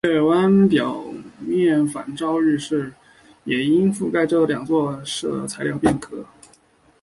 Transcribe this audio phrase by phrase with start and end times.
[0.07, 0.99] 月湾表
[1.37, 2.57] 面反照率
[3.43, 6.25] 也因覆盖着这两座陨坑的射纹材料而变亮。